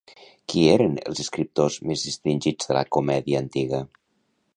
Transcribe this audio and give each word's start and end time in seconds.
Qui 0.51 0.61
eren 0.75 0.95
els 1.09 1.19
escriptors 1.23 1.77
més 1.89 2.05
distingits 2.09 2.71
de 2.71 2.79
la 2.79 2.83
comèdia 2.97 3.43
antiga? 3.45 3.83